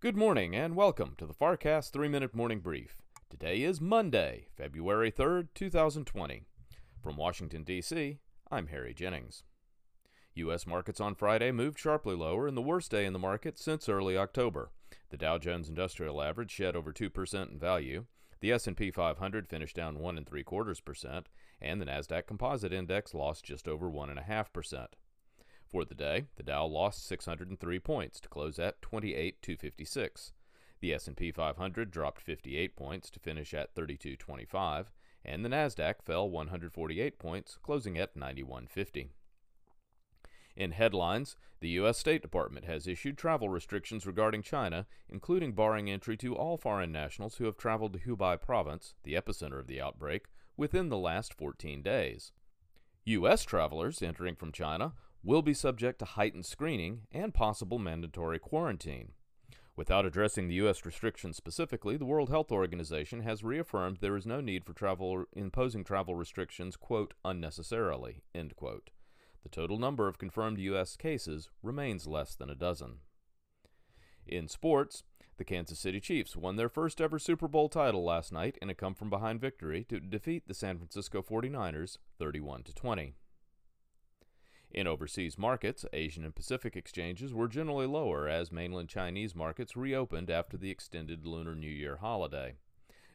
[0.00, 3.02] Good morning and welcome to the FarrCast 3 Minute Morning Brief.
[3.28, 6.44] Today is Monday, February 3rd, 2020.
[7.02, 9.42] From Washington, D.C., I'm Harry Jennings.
[10.34, 10.68] U.S.
[10.68, 14.16] markets on Friday moved sharply lower in the worst day in the market since early
[14.16, 14.70] October.
[15.10, 18.04] The Dow Jones Industrial Average shed over 2% in value.
[18.38, 21.28] The S&P 500 finished down 1 and 3 quarters percent,
[21.60, 24.94] and the Nasdaq Composite Index lost just over 1.5 percent.
[25.68, 30.32] For the day, the Dow lost 603 points to close at 28,256.
[30.80, 34.90] The S&P 500 dropped 58 points to finish at 3225,
[35.24, 39.10] and the Nasdaq fell 148 points, closing at 9150.
[40.56, 41.98] In headlines, the U.S.
[41.98, 47.36] State Department has issued travel restrictions regarding China, including barring entry to all foreign nationals
[47.36, 51.82] who have traveled to Hubei province, the epicenter of the outbreak, within the last 14
[51.82, 52.32] days.
[53.04, 53.44] U.S.
[53.44, 59.12] travelers entering from China will be subject to heightened screening and possible mandatory quarantine.
[59.76, 60.84] Without addressing the U.S.
[60.84, 65.84] restrictions specifically, the World Health Organization has reaffirmed there is no need for travel imposing
[65.84, 68.90] travel restrictions, quote, unnecessarily, end quote.
[69.44, 70.96] The total number of confirmed U.S.
[70.96, 72.98] cases remains less than a dozen.
[74.26, 75.04] In sports,
[75.36, 78.74] the Kansas City Chiefs won their first ever Super Bowl title last night in a
[78.74, 83.14] come from behind victory to defeat the San Francisco 49ers 31 20.
[84.70, 90.30] In overseas markets, Asian and Pacific exchanges were generally lower as mainland Chinese markets reopened
[90.30, 92.54] after the extended Lunar New Year holiday.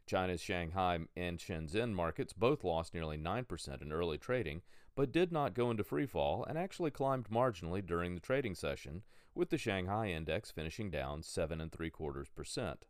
[0.06, 4.62] China's Shanghai and Shenzhen markets both lost nearly 9% in early trading,
[4.96, 9.04] but did not go into free fall and actually climbed marginally during the trading session,
[9.36, 12.88] with the Shanghai index finishing down 7 and 3 quarters percent.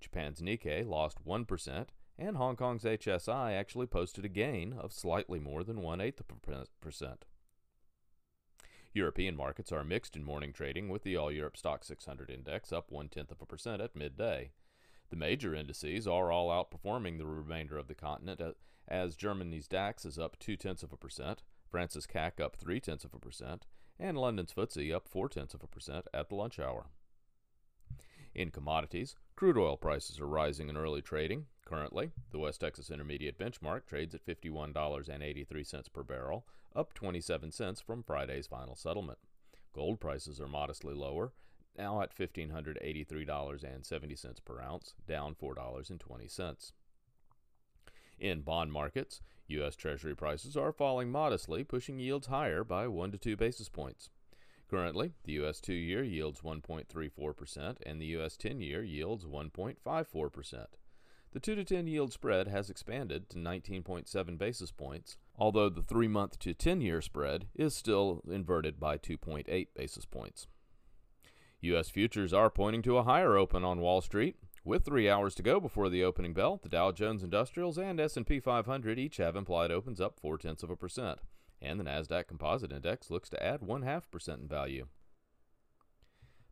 [0.00, 1.86] Japan's Nikkei lost 1%,
[2.18, 6.20] and Hong Kong's HSI actually posted a gain of slightly more than 1 8
[6.80, 7.24] percent.
[8.92, 12.90] European markets are mixed in morning trading, with the All Europe Stoxx 600 index up
[12.90, 14.50] one tenth of a percent at midday.
[15.10, 18.40] The major indices are all outperforming the remainder of the continent,
[18.88, 23.04] as Germany's DAX is up two tenths of a percent, France's CAC up three tenths
[23.04, 23.66] of a percent,
[23.98, 26.86] and London's FTSE up four tenths of a percent at the lunch hour.
[28.34, 31.46] In commodities, crude oil prices are rising in early trading.
[31.70, 36.44] Currently, the West Texas Intermediate benchmark trades at $51.83 per barrel,
[36.74, 39.20] up 27 cents from Friday's final settlement.
[39.72, 41.32] Gold prices are modestly lower,
[41.78, 46.72] now at $1,583.70 per ounce, down $4.20.
[48.18, 49.76] In bond markets, U.S.
[49.76, 54.10] Treasury prices are falling modestly, pushing yields higher by 1 to 2 basis points.
[54.68, 55.60] Currently, the U.S.
[55.60, 58.36] 2 year yields 1.34%, and the U.S.
[58.36, 60.66] 10 year yields 1.54%.
[61.32, 66.08] The 2 to 10 yield spread has expanded to 19.7 basis points, although the 3
[66.08, 70.48] month to 10 year spread is still inverted by 2.8 basis points.
[71.60, 71.88] U.S.
[71.88, 74.36] futures are pointing to a higher open on Wall Street.
[74.64, 78.40] With 3 hours to go before the opening bell, the Dow Jones Industrials and S&P
[78.40, 81.20] 500 each have implied opens up 4 tenths of a percent,
[81.62, 84.88] and the Nasdaq Composite Index looks to add one half percent in value.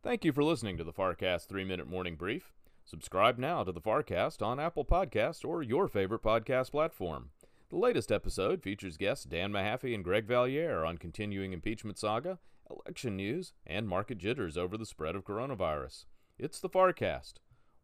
[0.01, 2.53] Thank you for listening to the FarrCast 3-Minute Morning Brief.
[2.89, 7.29] Subscribe now to the FarrCast on Apple Podcast or your favorite podcast platform.
[7.69, 13.15] The latest episode features guests Dan Mahaffee and Greg Valliere on continuing impeachment saga, election
[13.15, 16.05] news, and market jitters over the spread of coronavirus.
[16.39, 17.33] It's the FarrCast.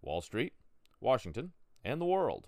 [0.01, 0.53] Wall Street,
[0.99, 1.51] Washington,
[1.83, 2.47] and the world.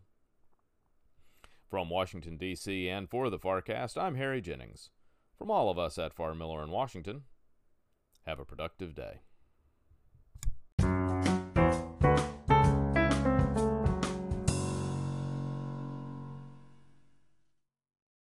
[1.69, 4.89] From Washington, D.C., and for the FarrCast, I'm Harry Jennings.
[5.37, 7.21] From all of us at Farr Miller in Washington,
[8.25, 9.19] have a productive day.